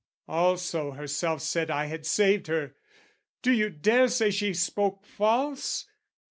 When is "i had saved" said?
1.69-2.47